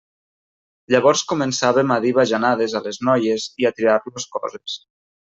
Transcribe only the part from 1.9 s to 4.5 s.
a dir bajanades a les noies i a tirar-los